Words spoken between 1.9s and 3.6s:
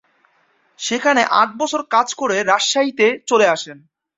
কাজ করে রাজশাহীতে চলে